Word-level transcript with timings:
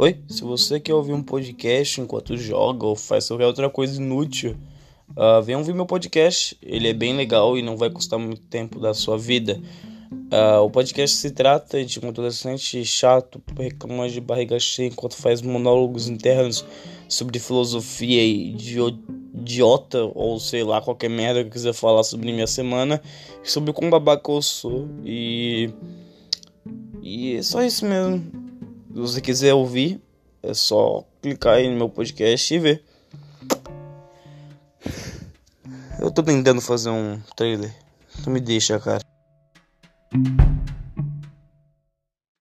Oi, 0.00 0.16
se 0.28 0.44
você 0.44 0.78
quer 0.78 0.94
ouvir 0.94 1.12
um 1.12 1.24
podcast 1.24 2.00
enquanto 2.00 2.36
joga 2.36 2.86
ou 2.86 2.94
faz 2.94 3.26
qualquer 3.26 3.46
outra 3.46 3.68
coisa 3.68 4.00
inútil, 4.00 4.56
uh, 5.16 5.58
ouvir 5.58 5.74
meu 5.74 5.86
podcast. 5.86 6.56
Ele 6.62 6.86
é 6.86 6.92
bem 6.92 7.16
legal 7.16 7.58
e 7.58 7.62
não 7.62 7.76
vai 7.76 7.90
custar 7.90 8.16
muito 8.16 8.42
tempo 8.42 8.78
da 8.78 8.94
sua 8.94 9.18
vida. 9.18 9.60
Uh, 10.12 10.62
o 10.62 10.70
podcast 10.70 11.16
se 11.16 11.32
trata 11.32 11.84
de 11.84 11.98
um 11.98 12.10
adolescente 12.10 12.84
chato, 12.84 13.42
reclamando 13.58 14.12
de 14.12 14.20
barriga 14.20 14.56
cheia 14.60 14.86
enquanto 14.86 15.16
faz 15.16 15.42
monólogos 15.42 16.08
internos 16.08 16.64
sobre 17.08 17.40
filosofia 17.40 18.22
e 18.22 18.54
idiota, 19.34 20.04
ou 20.14 20.38
sei 20.38 20.62
lá, 20.62 20.80
qualquer 20.80 21.10
merda 21.10 21.42
que 21.42 21.50
quiser 21.50 21.72
falar 21.72 22.04
sobre 22.04 22.30
minha 22.30 22.46
semana, 22.46 23.02
sobre 23.42 23.72
como 23.72 23.90
babaca 23.90 24.30
eu 24.30 24.42
sou. 24.42 24.88
E. 25.04 25.70
E 27.02 27.34
é 27.34 27.42
só 27.42 27.64
isso 27.64 27.84
mesmo. 27.84 28.47
Se 28.88 28.98
você 28.98 29.20
quiser 29.20 29.54
ouvir, 29.54 30.00
é 30.42 30.54
só 30.54 31.04
clicar 31.20 31.54
aí 31.54 31.68
no 31.68 31.76
meu 31.76 31.88
podcast 31.90 32.54
e 32.54 32.58
ver. 32.58 32.84
Eu 36.00 36.10
tô 36.10 36.22
tentando 36.22 36.60
fazer 36.60 36.90
um 36.90 37.20
trailer. 37.36 37.74
Não 38.24 38.32
me 38.32 38.40
deixa, 38.40 38.78
cara. 38.80 39.02